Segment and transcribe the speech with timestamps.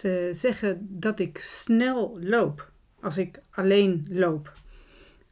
[0.00, 4.52] Ze zeggen dat ik snel loop als ik alleen loop.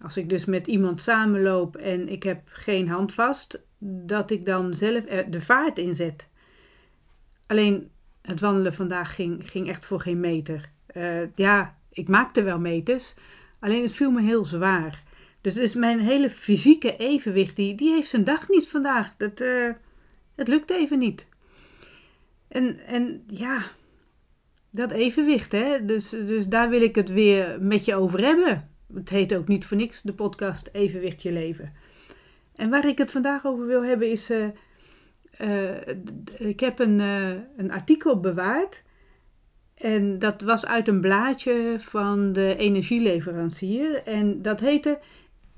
[0.00, 5.04] Als ik dus met iemand samenloop en ik heb geen handvast, dat ik dan zelf
[5.04, 6.28] de vaart inzet.
[7.46, 7.90] Alleen
[8.22, 10.70] het wandelen vandaag ging, ging echt voor geen meter.
[10.96, 13.14] Uh, ja, ik maakte wel meters,
[13.58, 15.02] alleen het viel me heel zwaar.
[15.40, 19.14] Dus, dus mijn hele fysieke evenwicht, die, die heeft zijn dag niet vandaag.
[19.16, 19.70] Dat, uh,
[20.34, 21.26] het lukt even niet.
[22.48, 23.62] En, en ja,
[24.70, 25.84] dat evenwicht, hè?
[25.84, 28.70] Dus, dus daar wil ik het weer met je over hebben.
[28.94, 31.72] Het heet ook niet voor niks de podcast Evenwicht je leven.
[32.54, 34.30] En waar ik het vandaag over wil hebben is.
[34.30, 34.46] Uh,
[35.40, 35.76] uh,
[36.36, 38.84] ik heb een, uh, een artikel bewaard.
[39.74, 44.02] En dat was uit een blaadje van de energieleverancier.
[44.02, 44.98] En dat heette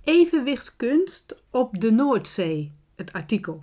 [0.04, 2.72] Evenwichtskunst op de Noordzee.
[2.96, 3.62] Het artikel.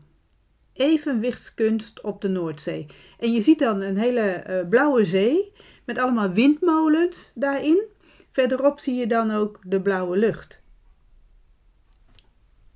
[0.77, 2.86] Evenwichtskunst op de Noordzee.
[3.20, 5.52] En je ziet dan een hele blauwe zee
[5.86, 7.83] met allemaal windmolens daarin.
[8.31, 10.61] Verderop zie je dan ook de blauwe lucht.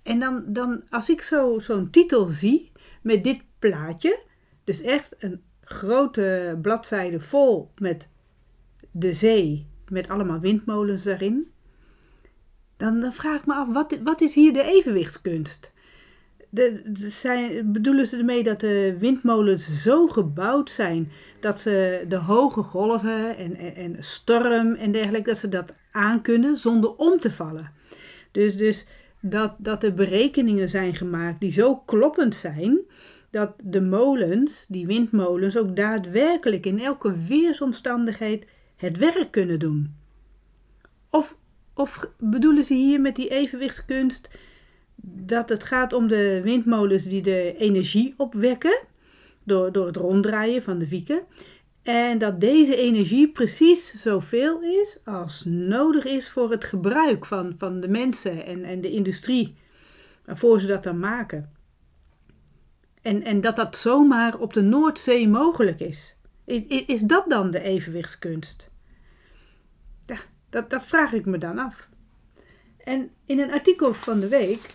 [0.03, 4.19] En dan, dan als ik zo, zo'n titel zie met dit plaatje,
[4.63, 8.11] dus echt een grote bladzijde vol met
[8.91, 11.52] de zee, met allemaal windmolens daarin,
[12.77, 15.70] dan, dan vraag ik me af, wat, wat is hier de evenwichtskunst?
[16.53, 23.38] De, bedoelen ze ermee dat de windmolens zo gebouwd zijn dat ze de hoge golven
[23.38, 27.72] en, en, en storm en dergelijke, dat ze dat aankunnen zonder om te vallen?
[28.31, 28.85] Dus, dus
[29.19, 32.79] dat, dat er berekeningen zijn gemaakt die zo kloppend zijn
[33.29, 39.95] dat de molens, die windmolens, ook daadwerkelijk in elke weersomstandigheid het werk kunnen doen.
[41.09, 41.35] Of,
[41.73, 44.29] of bedoelen ze hier met die evenwichtskunst
[45.03, 48.83] dat het gaat om de windmolens die de energie opwekken
[49.44, 51.21] door, door het ronddraaien van de wieken.
[51.81, 57.79] En dat deze energie precies zoveel is als nodig is voor het gebruik van, van
[57.79, 59.56] de mensen en, en de industrie,
[60.25, 61.50] waarvoor ze dat dan maken.
[63.01, 66.16] En, en dat dat zomaar op de Noordzee mogelijk is.
[66.45, 68.69] Is, is dat dan de evenwichtskunst?
[70.06, 70.18] Ja,
[70.50, 71.89] dat, dat vraag ik me dan af.
[72.78, 74.69] En in een artikel van de week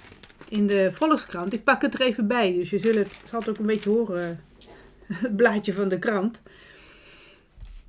[0.49, 3.49] in de Volkskrant, ik pak het er even bij, dus je zult het, zal het
[3.49, 4.45] ook een beetje horen,
[5.13, 6.43] het blaadje van de krant.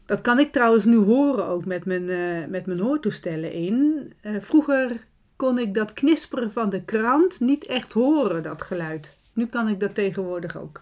[0.06, 4.14] Dat kan ik trouwens nu horen ook met mijn, uh, met mijn hoortoestellen in.
[4.22, 9.18] Uh, vroeger kon ik dat knisperen van de krant niet echt horen, dat geluid.
[9.34, 10.82] Nu kan ik dat tegenwoordig ook.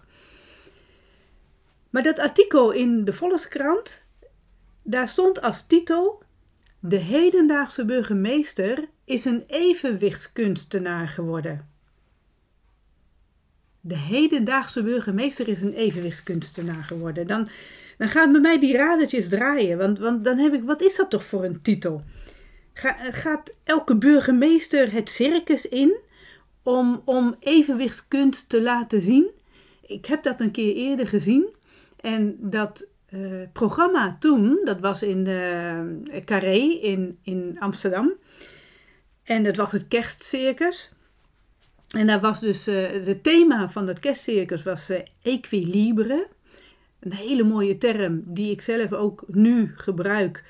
[1.90, 4.02] Maar dat artikel in de Volkskrant,
[4.82, 6.22] daar stond als titel:
[6.78, 11.68] De hedendaagse burgemeester is een evenwichtskunstenaar geworden.
[13.80, 17.26] De hedendaagse burgemeester is een evenwichtskunstenaar geworden.
[17.26, 17.48] Dan,
[17.98, 19.78] dan gaan bij mij die radertjes draaien.
[19.78, 22.04] Want, want dan heb ik, wat is dat toch voor een titel?
[23.10, 25.96] gaat elke burgemeester het circus in
[26.62, 29.30] om, om evenwichtskunst te laten zien?
[29.86, 31.54] Ik heb dat een keer eerder gezien.
[32.00, 35.70] En dat uh, programma toen, dat was in de
[36.12, 38.12] uh, Carré in, in Amsterdam.
[39.26, 40.92] En dat was het kerstcircus.
[41.90, 46.28] En daar was dus, het thema van dat kerstcircus was uh, equilibre.
[47.00, 50.44] Een hele mooie term die ik zelf ook nu gebruik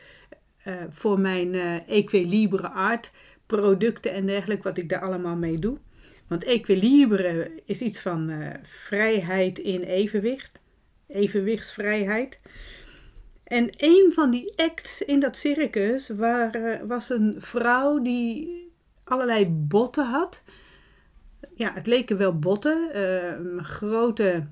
[0.66, 1.54] uh, voor mijn
[1.86, 3.10] equilibre art
[3.46, 5.78] producten en dergelijke, wat ik daar allemaal mee doe.
[6.26, 8.32] Want equilibre is iets van
[8.62, 10.60] vrijheid in evenwicht,
[11.06, 12.38] evenwichtsvrijheid.
[13.44, 16.10] En een van die acts in dat circus
[16.86, 18.65] was een vrouw die
[19.08, 20.42] allerlei botten had.
[21.54, 22.90] Ja, het leken wel botten.
[22.94, 24.46] Uh, grote,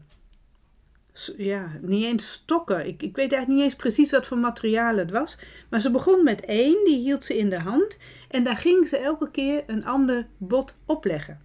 [1.36, 2.86] ja, niet eens stokken.
[2.86, 5.38] Ik, ik weet eigenlijk niet eens precies wat voor materiaal het was.
[5.70, 7.98] Maar ze begon met één, die hield ze in de hand.
[8.30, 11.40] En daar ging ze elke keer een ander bot opleggen.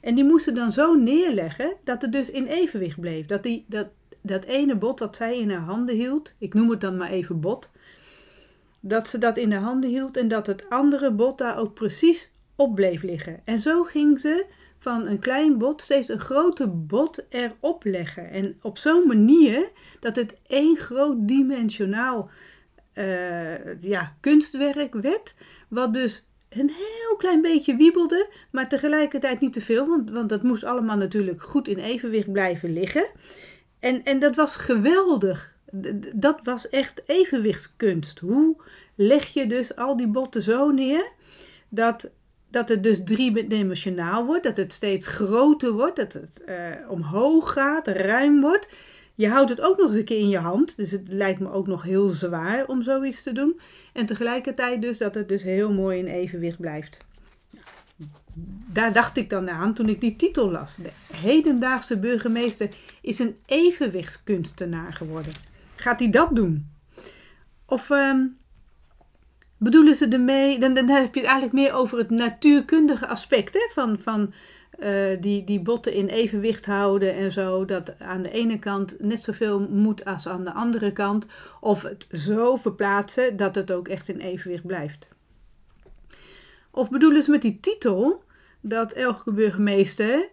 [0.00, 3.26] En die moesten dan zo neerleggen dat het dus in evenwicht bleef.
[3.26, 3.88] Dat, die, dat,
[4.20, 7.40] dat ene bot wat zij in haar handen hield, ik noem het dan maar even
[7.40, 7.70] bot,
[8.80, 12.32] dat ze dat in de handen hield en dat het andere bot daar ook precies
[12.60, 13.40] op bleef liggen.
[13.44, 14.46] En zo ging ze
[14.78, 18.30] van een klein bot steeds een groter bot erop leggen.
[18.30, 19.70] En op zo'n manier
[20.00, 22.30] dat het één groot dimensionaal
[22.94, 25.34] uh, ja, kunstwerk werd.
[25.68, 29.86] Wat dus een heel klein beetje wiebelde, maar tegelijkertijd niet te veel.
[29.86, 33.06] Want, want dat moest allemaal natuurlijk goed in evenwicht blijven liggen.
[33.78, 35.58] En, en dat was geweldig.
[36.14, 38.18] Dat was echt evenwichtskunst.
[38.18, 38.56] Hoe
[38.94, 41.12] leg je dus al die botten zo neer
[41.68, 42.10] dat
[42.50, 46.56] dat het dus driedimensionaal wordt, dat het steeds groter wordt, dat het uh,
[46.88, 48.72] omhoog gaat, ruim wordt.
[49.14, 50.76] je houdt het ook nog eens een keer in je hand.
[50.76, 53.60] Dus het lijkt me ook nog heel zwaar om zoiets te doen.
[53.92, 56.98] En tegelijkertijd dus dat het dus heel mooi in evenwicht blijft.
[58.72, 60.76] Daar dacht ik dan aan toen ik die titel las.
[60.76, 62.68] De hedendaagse burgemeester
[63.02, 65.32] is een evenwichtskunstenaar geworden.
[65.76, 66.70] Gaat hij dat doen?
[67.66, 68.26] Of ehm,
[69.60, 73.68] bedoelen ze ermee, dan, dan heb je het eigenlijk meer over het natuurkundige aspect hè,
[73.72, 74.32] van, van
[74.78, 77.64] uh, die, die botten in evenwicht houden en zo.
[77.64, 81.26] Dat aan de ene kant net zoveel moet als aan de andere kant.
[81.60, 85.08] Of het zo verplaatsen dat het ook echt in evenwicht blijft.
[86.70, 88.22] Of bedoelen ze met die titel
[88.60, 90.28] dat elke burgemeester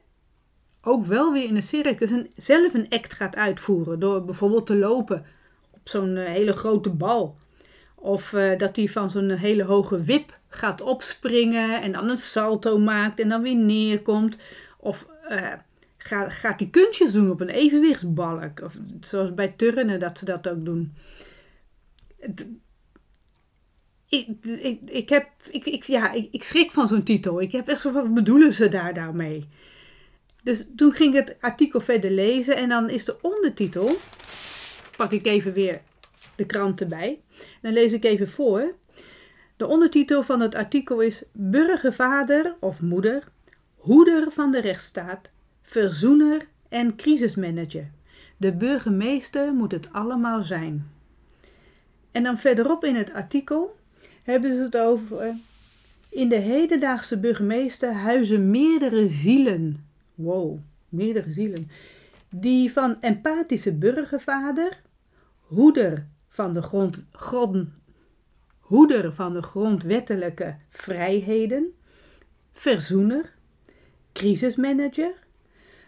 [0.82, 4.00] ook wel weer in een circus een, zelf een act gaat uitvoeren.
[4.00, 5.26] Door bijvoorbeeld te lopen
[5.72, 7.38] op zo'n eh, hele grote bal.
[8.08, 12.80] Of uh, dat hij van zo'n hele hoge wip gaat opspringen en dan een salto
[12.80, 14.38] maakt en dan weer neerkomt.
[14.78, 15.54] Of uh,
[15.98, 18.62] gaat, gaat hij kunstjes doen op een evenwichtsbalk.
[18.64, 20.94] Of zoals bij turnen dat ze dat ook doen.
[24.10, 24.28] Ik,
[24.62, 27.42] ik, ik, heb, ik, ik, ja, ik, ik schrik van zo'n titel.
[27.42, 29.48] Ik heb echt zo van, wat bedoelen ze daar nou mee?
[30.44, 33.92] Dus toen ging ik het artikel verder lezen en dan is de ondertitel,
[34.98, 35.82] pak ik even weer
[36.38, 37.22] de krant erbij.
[37.62, 38.76] Dan lees ik even voor.
[39.58, 43.24] De ondertitel van het artikel is Burgervader of moeder,
[43.76, 45.30] hoeder van de rechtsstaat,
[45.62, 47.90] verzoener en crisismanager.
[48.38, 50.92] De burgemeester moet het allemaal zijn.
[52.12, 53.76] En dan verderop in het artikel
[54.24, 55.36] hebben ze het over.
[56.10, 59.86] In de hedendaagse burgemeester huizen meerdere zielen.
[60.16, 61.70] Wow, meerdere zielen.
[62.30, 64.82] Die van empathische burgervader,
[65.40, 66.08] hoeder
[66.38, 66.62] van de
[67.12, 67.70] grond,
[68.60, 71.74] hoeder van de grondwettelijke vrijheden,
[72.54, 73.34] verzoener,
[74.14, 75.14] crisismanager,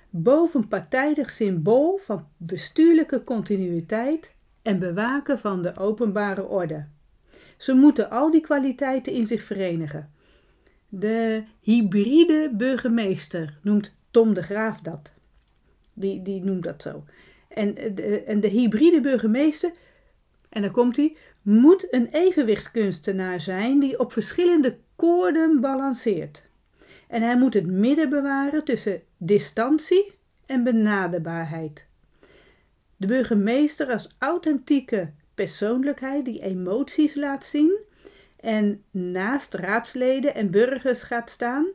[0.10, 6.88] bovenpartijdig symbool van bestuurlijke continuïteit en bewaken van de openbare orde.
[7.58, 10.12] Ze moeten al die kwaliteiten in zich verenigen.
[10.88, 15.14] De hybride burgemeester noemt Tom de Graaf dat.
[15.94, 17.04] Die, die noemt dat zo.
[17.48, 17.76] En
[18.26, 19.72] en de hybride burgemeester,
[20.50, 26.44] en dan komt hij, moet een evenwichtskunstenaar zijn die op verschillende koorden balanceert.
[27.08, 30.12] En hij moet het midden bewaren tussen distantie
[30.46, 31.88] en benaderbaarheid.
[32.98, 37.80] De burgemeester als authentieke persoonlijkheid die emoties laat zien
[38.40, 41.66] en naast raadsleden en burgers gaat staan,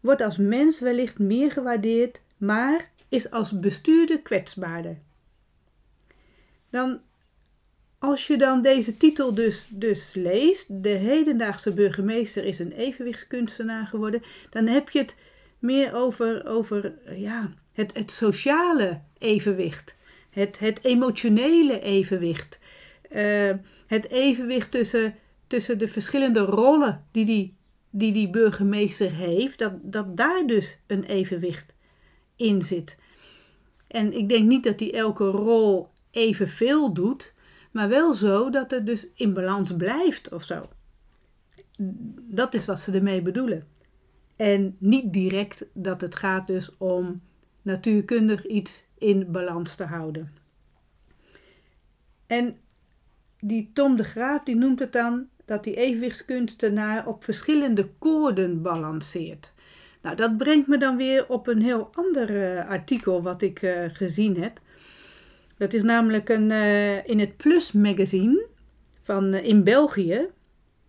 [0.00, 4.98] wordt als mens wellicht meer gewaardeerd, maar is als bestuurder kwetsbaarder.
[6.70, 7.00] Dan
[8.00, 14.22] als je dan deze titel dus, dus leest, de hedendaagse burgemeester is een evenwichtskunstenaar geworden,
[14.50, 15.16] dan heb je het
[15.58, 19.96] meer over, over ja, het, het sociale evenwicht,
[20.30, 22.58] het, het emotionele evenwicht,
[23.10, 23.54] uh,
[23.86, 25.14] het evenwicht tussen,
[25.46, 27.56] tussen de verschillende rollen die die,
[27.90, 31.74] die die burgemeester heeft, dat, dat daar dus een evenwicht
[32.36, 32.98] in zit.
[33.86, 37.32] En ik denk niet dat hij elke rol evenveel doet,
[37.70, 40.68] maar wel zo dat het dus in balans blijft of zo.
[42.28, 43.66] Dat is wat ze ermee bedoelen.
[44.36, 47.20] En niet direct dat het gaat dus om
[47.62, 50.32] natuurkundig iets in balans te houden.
[52.26, 52.56] En
[53.40, 59.52] die Tom de Graaf die noemt het dan dat die evenwichtskunstenaar op verschillende koorden balanceert.
[60.02, 63.84] Nou, dat brengt me dan weer op een heel ander uh, artikel wat ik uh,
[63.88, 64.60] gezien heb.
[65.60, 68.46] Dat is namelijk een, uh, in het Plus magazine
[69.02, 70.26] van, uh, in België.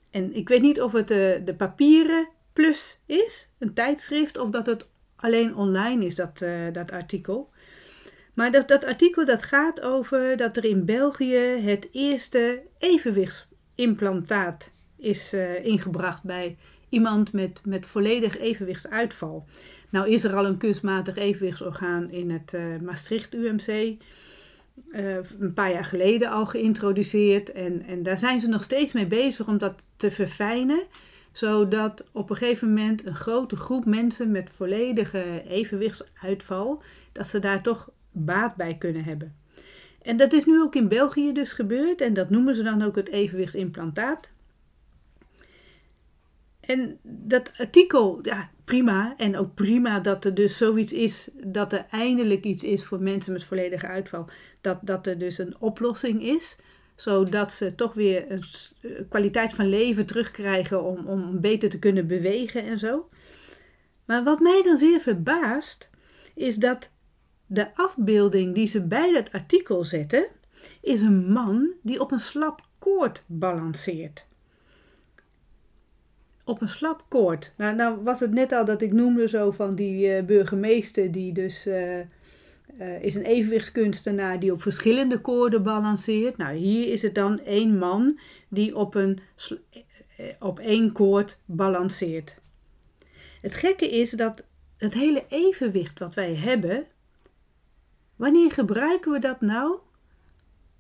[0.10, 4.66] En ik weet niet of het uh, de papieren Plus is, een tijdschrift, of dat
[4.66, 7.50] het alleen online is, dat, dat artikel.
[8.34, 15.34] Maar dat, dat artikel dat gaat over dat er in België het eerste evenwictsimplantaat is
[15.64, 16.58] ingebracht bij
[16.90, 19.46] iemand met, met volledig evenwichtsuitval.
[19.90, 23.98] Nou is er al een kunstmatig evenwichtsorgaan in het Maastricht UMC.
[24.92, 27.52] Uh, een paar jaar geleden al geïntroduceerd.
[27.52, 30.84] En, en daar zijn ze nog steeds mee bezig om dat te verfijnen.
[31.32, 37.64] Zodat op een gegeven moment een grote groep mensen met volledige evenwichtsuitval, dat ze daar
[37.64, 39.36] toch baat bij kunnen hebben.
[40.02, 42.02] En dat is nu ook in België dus gebeurd.
[42.02, 44.32] En dat noemen ze dan ook het evenwictsimplantaat.
[46.60, 49.14] En dat artikel, ja, prima.
[49.18, 53.34] En ook prima dat er dus zoiets is, dat er eindelijk iets is voor mensen
[53.34, 54.30] met volledige uitval.
[54.62, 56.58] Dat, dat er dus een oplossing is,
[56.96, 58.44] zodat ze toch weer een
[58.82, 63.10] eh, kwaliteit van leven terugkrijgen om, om beter te kunnen bewegen en zo.
[64.06, 65.90] Maar wat mij dan zeer verbaast,
[66.36, 66.92] is dat
[67.54, 70.28] De afbeelding die ze bij dat artikel zetten,
[70.82, 74.26] is een man die op een slap koord balanceert.
[76.52, 77.54] Op een slap koord.
[77.58, 81.34] Nou, nou was het net al dat ik noemde zo van die uh, burgemeester die
[81.34, 82.06] dus uh, uh,
[83.02, 86.38] is een evenwichtskunstenaar die op verschillende koorden balanceert.
[86.38, 89.20] Nou, hier is het dan één man die op, een,
[90.40, 92.38] op één koord balanceert.
[93.42, 94.44] Het gekke is dat
[94.78, 96.86] het hele evenwicht wat wij hebben,
[98.16, 99.78] wanneer gebruiken we dat nou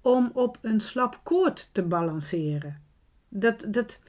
[0.02, 2.82] om op een slap koord te balanceren?
[3.30, 4.00] Dat, dat,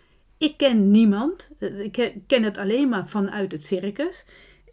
[0.43, 4.25] ik ken niemand, ik ken het alleen maar vanuit het circus.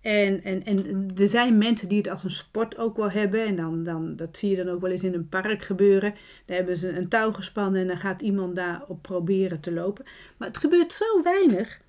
[0.02, 3.46] En, en, en er zijn mensen die het als een sport ook wel hebben.
[3.46, 6.14] En dan, dan, dat zie je dan ook wel eens in een park gebeuren.
[6.46, 10.06] Daar hebben ze een touw gespannen en dan gaat iemand daarop proberen te lopen.
[10.38, 11.80] Maar het gebeurt zo weinig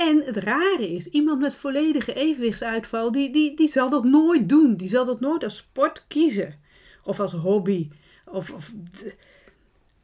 [0.00, 4.76] en het rare is, iemand met volledige evenwichtsuitval, die, die, die zal dat nooit doen.
[4.76, 6.60] Die zal dat nooit als sport kiezen.
[7.04, 7.88] Of als hobby.
[8.26, 8.72] Of, of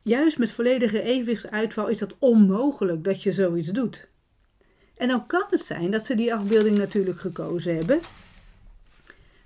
[0.06, 4.08] juist met volledige evenwichtsuitval is dat onmogelijk dat je zoiets doet.
[4.96, 8.00] En dan kan het zijn dat ze die afbeelding natuurlijk gekozen hebben.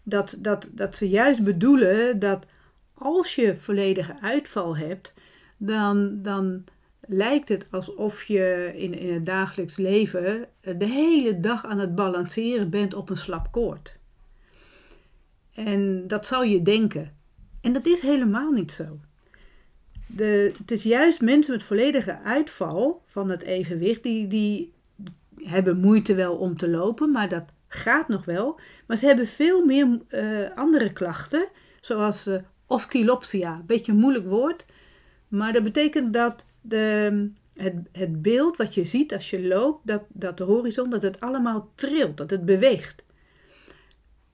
[0.03, 2.47] Dat, dat, dat ze juist bedoelen dat
[2.95, 5.15] als je volledige uitval hebt,
[5.57, 6.65] dan, dan
[7.01, 12.71] lijkt het alsof je in, in het dagelijks leven de hele dag aan het balanceren
[12.71, 13.99] bent op een slap koord.
[15.55, 17.17] En dat zou je denken.
[17.61, 19.01] En dat is helemaal niet zo.
[20.17, 24.73] De, het is juist mensen met volledige uitval van het evenwicht, die, die
[25.37, 28.61] hebben moeite wel om te lopen, maar dat gaat nog wel.
[28.87, 31.49] Maar ze hebben veel meer uh, andere klachten,
[31.81, 32.37] zoals uh,
[32.67, 33.63] oscillopsia.
[33.67, 34.67] Beetje een moeilijk woord,
[35.29, 40.03] maar dat betekent dat de, het, het beeld wat je ziet als je loopt, dat,
[40.09, 43.05] dat de horizon, dat het allemaal trilt, dat het beweegt.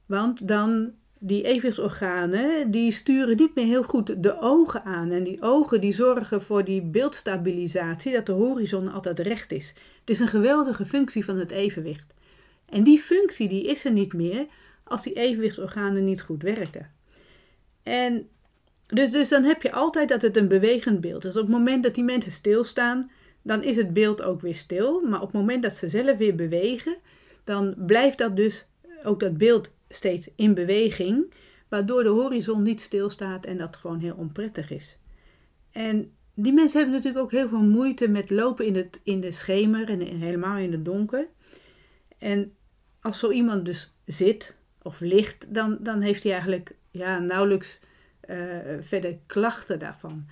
[0.06, 5.10] Want dan die evenwichtsorganen, die sturen niet meer heel goed de ogen aan.
[5.10, 9.74] En die ogen die zorgen voor die beeldstabilisatie, dat de horizon altijd recht is.
[10.00, 12.14] Het is een geweldige functie van het evenwicht.
[12.68, 14.46] En die functie die is er niet meer
[14.84, 16.90] als die evenwichtsorganen niet goed werken.
[17.82, 18.28] En
[18.86, 21.36] dus, dus dan heb je altijd dat het een bewegend beeld is.
[21.36, 23.10] Op het moment dat die mensen stilstaan,
[23.42, 25.00] dan is het beeld ook weer stil.
[25.00, 26.96] Maar op het moment dat ze zelf weer bewegen,
[27.44, 28.68] dan blijft dat dus
[29.04, 31.34] ook dat beeld steeds in beweging.
[31.68, 34.98] Waardoor de horizon niet stilstaat en dat gewoon heel onprettig is.
[35.70, 39.30] En die mensen hebben natuurlijk ook heel veel moeite met lopen in, het, in de
[39.30, 41.26] schemer en helemaal in het donker.
[42.18, 42.52] En
[43.00, 47.82] als zo iemand dus zit of ligt, dan, dan heeft hij eigenlijk ja, nauwelijks
[48.28, 48.36] uh,
[48.80, 50.26] verder klachten daarvan.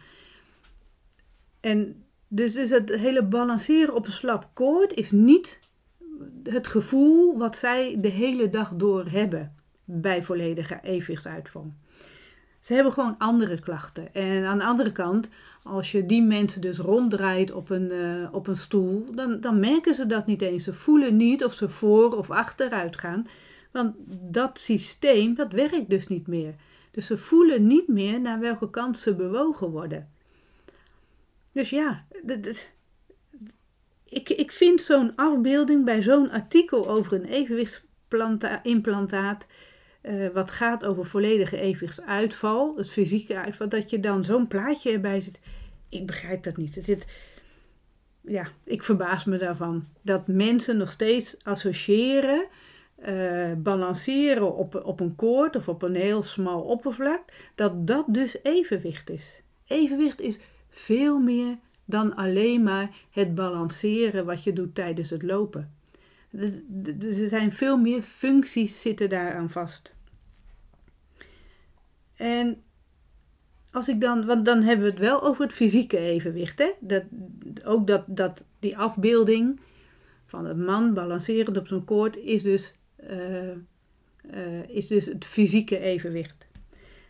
[1.60, 5.60] En dus, dus het hele balanceren op een slap koord is niet
[6.42, 9.54] het gevoel wat zij de hele dag door hebben
[9.84, 11.72] bij volledige evenwichtsuitval.
[12.60, 14.14] Ze hebben gewoon andere klachten.
[14.14, 15.28] En aan de andere kant,
[15.62, 19.94] als je die mensen dus ronddraait op een, uh, op een stoel, dan, dan merken
[19.94, 20.64] ze dat niet eens.
[20.64, 23.26] Ze voelen niet of ze voor of achteruit gaan.
[23.70, 23.94] Want
[24.30, 26.54] dat systeem, dat werkt dus niet meer.
[26.90, 30.08] Dus ze voelen niet meer naar welke kant ze bewogen worden.
[31.52, 32.06] Dus ja,
[34.14, 39.46] ik, ik vind zo'n afbeelding bij zo'n artikel over een evenwichtsimplantaat,
[40.02, 45.20] uh, wat gaat over volledige evenwichtsuitval, het fysieke uitval, dat je dan zo'n plaatje erbij
[45.20, 45.40] zit.
[45.88, 46.74] Ik begrijp dat niet.
[46.74, 47.06] Het,
[48.20, 49.84] ja, ik verbaas me daarvan.
[50.02, 52.46] Dat mensen nog steeds associëren
[53.08, 57.22] uh, balanceren op, op een koord of op een heel smal oppervlak,
[57.54, 59.42] dat dat dus evenwicht is.
[59.66, 60.40] Evenwicht is
[60.70, 65.72] veel meer dan alleen maar het balanceren wat je doet tijdens het lopen.
[66.30, 69.94] Er zijn veel meer functies zitten daaraan vast.
[72.16, 72.62] En
[73.70, 76.58] als ik dan, want dan hebben we het wel over het fysieke evenwicht.
[76.58, 76.70] Hè?
[76.80, 77.02] Dat,
[77.64, 79.60] ook dat, dat die afbeelding
[80.26, 82.74] van een man balancerend op zo'n koord is dus
[83.10, 83.50] uh,
[84.34, 86.46] uh, is dus het fysieke evenwicht.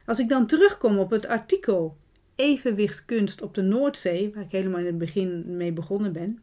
[0.07, 1.97] Als ik dan terugkom op het artikel
[2.35, 6.43] Evenwichtskunst op de Noordzee, waar ik helemaal in het begin mee begonnen ben,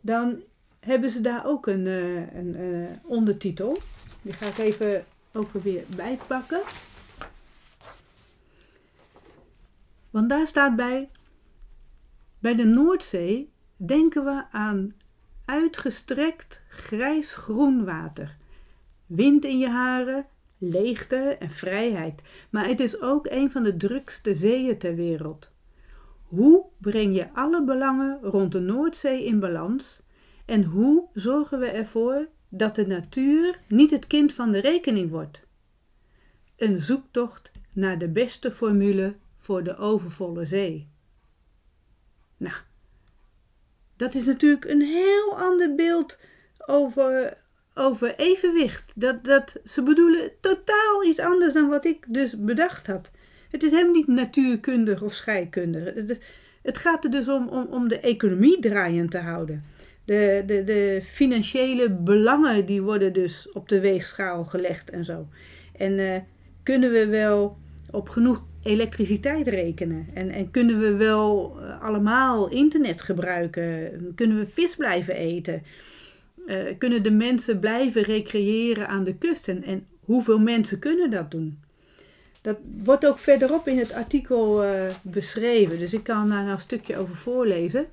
[0.00, 0.42] dan
[0.80, 2.56] hebben ze daar ook een, uh, een
[3.02, 3.78] ondertitel.
[4.22, 6.60] Die ga ik even ook weer bijpakken.
[10.10, 11.08] Want daar staat bij:
[12.38, 14.92] Bij de Noordzee denken we aan
[15.44, 18.38] uitgestrekt grijs-groen water
[19.06, 20.26] wind in je haren,
[20.60, 22.22] leegte en vrijheid.
[22.50, 25.50] Maar het is ook een van de drukste zeeën ter wereld.
[26.22, 30.02] Hoe breng je alle belangen rond de Noordzee in balans?
[30.44, 35.48] En hoe zorgen we ervoor dat de natuur niet het kind van de rekening wordt?
[36.60, 40.90] een zoektocht naar de beste formule voor de overvolle zee.
[42.36, 42.54] Nou,
[43.96, 46.18] dat is natuurlijk een heel ander beeld
[46.66, 47.38] over,
[47.80, 48.92] over evenwicht.
[48.96, 53.10] Dat, dat, ze bedoelen totaal iets anders dan wat ik dus bedacht had.
[53.50, 55.94] Het is helemaal niet natuurkundig of scheikundig.
[56.62, 59.64] Het, gaat er dus om, om, om de economie draaiend te houden.
[60.04, 65.26] De, de, de financiële belangen die worden dus op de weegschaal gelegd en zo.
[65.76, 66.16] En uh,
[66.62, 67.56] kunnen we wel
[67.90, 70.08] op genoeg elektriciteit rekenen?
[70.14, 73.90] En, en kunnen we wel uh, allemaal internet gebruiken?
[74.14, 75.62] Kunnen we vis blijven eten?
[76.50, 79.48] Uh, kunnen de mensen blijven recreëren aan de kust?
[79.48, 81.58] En, hoeveel mensen kunnen dat doen?
[82.40, 85.78] Dat wordt ook verderop in het artikel uh, beschreven.
[85.78, 87.86] Dus ik kan daar nou een stukje over voorlezen.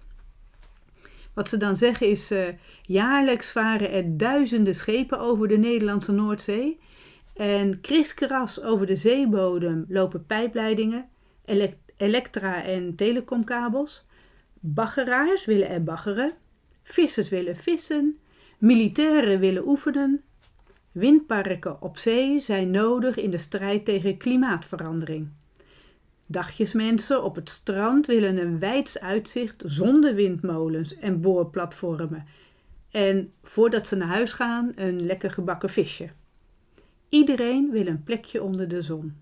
[1.33, 2.47] Wat ze dan zeggen is: uh,
[2.81, 6.79] jaarlijks varen er duizenden schepen over de Nederlandse Noordzee.
[7.33, 11.09] En kriskras over de zeebodem lopen pijpleidingen,
[11.45, 14.05] elekt elektra- en telecomkabels.
[14.59, 16.31] Baggeraars willen er baggeren.
[16.83, 18.17] Vissers willen vissen.
[18.57, 20.21] Militairen willen oefenen.
[20.91, 25.27] Windparken op zee zijn nodig in de strijd tegen klimaatverandering.
[26.25, 32.25] Dagjesmensen op het strand willen een wijds uitzicht zonder windmolens en boorplatformen.
[32.91, 36.09] En voordat ze naar huis gaan, een lekker gebakken visje.
[37.09, 39.17] Iedereen wil een plekje onder de zon.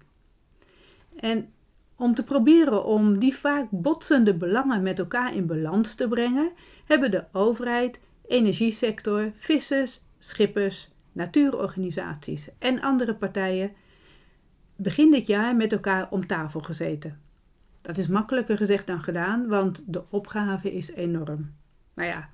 [1.15, 1.49] En
[1.95, 6.51] om te proberen om die vaak botsende belangen met elkaar in balans te brengen,
[6.85, 13.71] hebben de overheid, energiesector, vissers, schippers, natuurorganisaties en andere partijen
[14.75, 17.19] begin dit jaar met elkaar om tafel gezeten.
[17.81, 21.53] Dat is makkelijker gezegd dan gedaan, want de opgave is enorm.
[21.93, 22.29] Nou ja,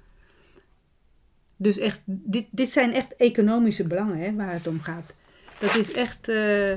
[1.56, 5.14] dus echt, dit, dit zijn echt economische belangen hè, waar het om gaat.
[5.60, 6.74] Dat is echt, uh,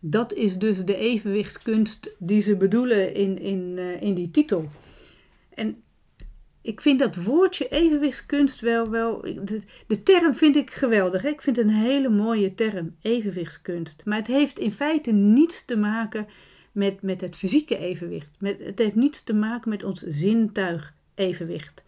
[0.00, 4.68] dat is dus de evenwichtskunst die ze bedoelen in, in, uh, in die titel.
[5.54, 5.82] En
[6.62, 9.20] ik vind dat woordje evenwichtskunst wel, wel
[9.86, 11.22] de, term vind ik geweldig.
[11.22, 11.28] Hè?
[11.28, 14.04] Ik vind het een hele mooie term, evenwichtskunst.
[14.04, 16.26] Maar het heeft in feite niets te maken
[16.72, 18.28] met, met het fysieke evenwicht.
[18.38, 21.82] Het heeft niets te maken met ons zintuig evenwicht.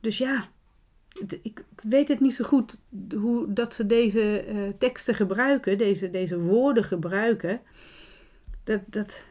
[0.00, 0.48] Dus ja,
[1.42, 2.78] ik weet het niet zo goed
[3.14, 7.60] hoe dat ze deze uh, teksten gebruiken, deze, deze woorden gebruiken.
[8.64, 9.24] Dat, dat,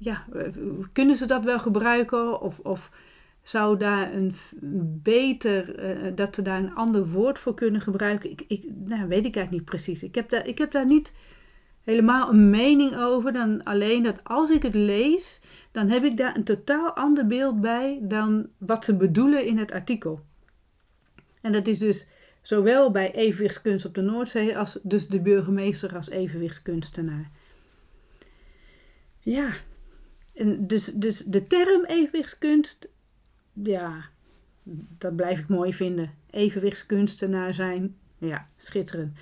[0.00, 0.24] ja,
[0.92, 2.40] kunnen ze dat wel gebruiken?
[2.40, 2.90] Of, of
[3.42, 4.34] zou daar een
[5.02, 8.30] beter, uh, dat ze daar een ander woord voor kunnen gebruiken?
[8.30, 10.02] Ik, ik, nou, weet ik eigenlijk niet precies.
[10.02, 11.12] Ik heb, daar, ik heb daar niet
[11.84, 16.36] helemaal een mening over dan alleen dat als ik het lees, dan heb ik daar
[16.36, 20.20] een totaal ander beeld bij dan wat ze bedoelen in het artikel.
[21.40, 22.08] En dat is dus
[22.42, 27.30] zowel bij evenwichtskunst op de Noordzee als dus de burgemeester als evenwichtskunstenaar.
[29.18, 29.52] Ja,
[30.58, 32.88] dus, dus de term evenwichtskunst
[33.52, 34.08] ja,
[34.98, 36.14] dat blijf ik mooi vinden.
[36.30, 39.18] Evenwichtskunstenaar zijn, ja, schitterend.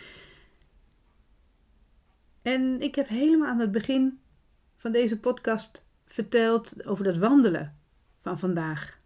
[2.42, 4.18] En ik heb helemaal aan het begin
[4.76, 7.76] van deze podcast verteld over dat wandelen
[8.20, 8.98] van vandaag.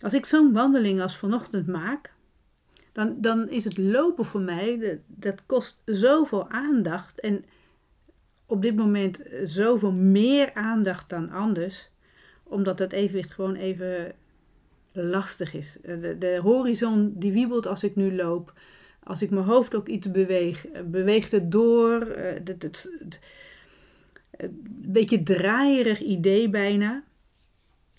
[0.00, 2.12] Als ik zo'n wandeling als vanochtend maak,
[2.92, 7.44] dan, dan is het lopen voor mij, dat kost zoveel aandacht en
[8.50, 11.90] op dit moment zoveel meer aandacht dan anders
[12.50, 14.12] omdat het evenwicht gewoon even
[14.92, 15.80] lastig is.
[15.80, 18.52] Eh, de, de, horizon die wiebelt als ik nu loop.
[19.02, 22.06] Als ik mijn hoofd ook iets beweeg, eh, beweegt het door.
[22.16, 22.90] Het, het,
[24.30, 27.02] een beetje draaierig idee bijna.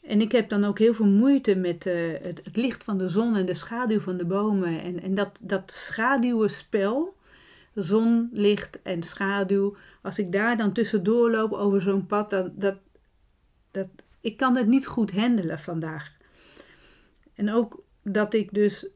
[0.03, 3.35] En ik heb dan ook heel veel moeite met het, het, licht van de zon
[3.35, 4.81] en de schaduw van de bomen.
[4.81, 7.15] En, en dat, dat schaduwenspel,
[7.73, 9.75] zon, licht en schaduw.
[10.01, 12.77] Als ik daar dan tussendoor loop over zo'n pad, dan, dat,
[13.71, 13.87] dat,
[14.21, 16.17] ik kan het niet goed handelen vandaag.
[17.35, 18.87] En ook dat ik dus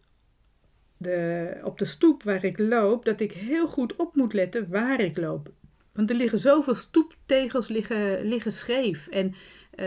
[0.98, 5.00] de, op de stoep waar ik loop, dat ik heel goed op moet letten waar
[5.00, 5.52] ik loop.
[5.94, 9.08] Want er liggen zoveel stoeptegels liggen, liggen scheef.
[9.08, 9.86] En uh,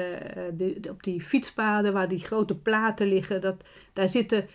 [0.54, 4.46] de, op die fietspaden waar die grote platen liggen, dat, daar zitten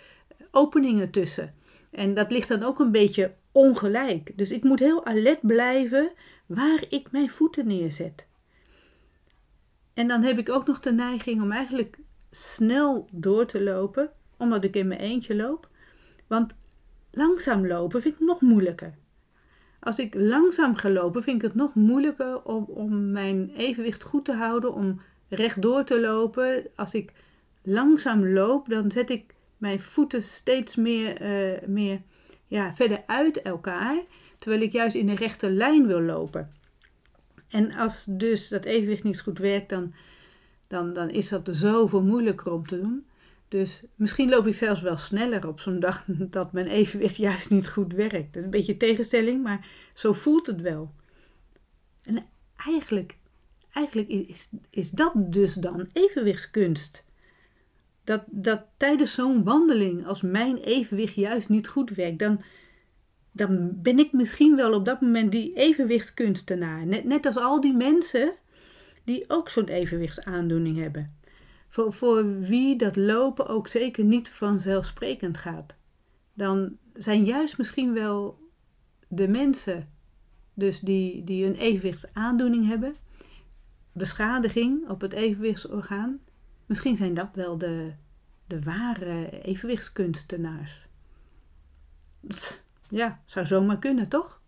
[0.51, 1.53] openingen tussen.
[1.91, 4.37] En dat ligt dan ook een beetje ongelijk.
[4.37, 6.11] Dus ik moet heel alert blijven
[6.45, 8.27] waar ik mijn voeten neerzet.
[9.93, 11.97] En dan heb ik ook nog de neiging om eigenlijk
[12.29, 15.69] snel door te lopen, omdat ik in mijn eentje loop.
[16.27, 16.55] Want
[17.11, 18.93] langzaam lopen vind ik nog moeilijker.
[19.79, 24.25] Als ik langzaam ga lopen, vind ik het nog moeilijker om, om mijn evenwicht goed
[24.25, 26.67] te houden, om rechtdoor te lopen.
[26.75, 27.11] Als ik
[27.63, 32.01] langzaam loop, dan zet ik mijn voeten steeds meer, uh, meer
[32.53, 34.03] ja, verder uit elkaar.
[34.39, 36.51] terwijl ik juist in de rechte lijn wil lopen.
[37.47, 39.93] En als dus dat evenwicht niet goed werkt, dan,
[40.67, 43.05] dan, dan is dat er zoveel moeilijker om te doen.
[43.47, 46.05] Dus misschien loop ik zelfs wel sneller op zo'n dag
[46.37, 48.35] dat mijn evenwicht juist niet goed werkt.
[48.35, 50.93] Een beetje tegenstelling, maar zo voelt het wel.
[52.03, 53.17] En eigenlijk,
[53.71, 57.05] eigenlijk is, is dat dus dan evenwichtskunst.
[58.03, 62.41] Dat, dat tijdens zo'n wandeling, als mijn evenwicht juist niet goed werkt, dan,
[63.31, 66.85] dan ben ik misschien wel op dat moment die evenwichtskunstenaar.
[66.85, 68.33] Net, net als al die mensen
[69.03, 71.17] die ook zo'n evenwichtsaandoening hebben.
[71.69, 75.75] Voor, voor wie dat lopen ook zeker niet vanzelfsprekend gaat.
[76.33, 78.39] Dan zijn juist misschien wel
[79.07, 79.89] de mensen
[80.53, 82.95] dus die, die een evenwichtsaandoening hebben,
[83.91, 86.19] beschadiging op het evenwichtsorgaan,
[86.73, 87.91] misschien zijn dat wel de,
[88.47, 90.87] de ware evenwichtskunstenaars.
[92.89, 94.41] Ja, zou zomaar kunnen, toch?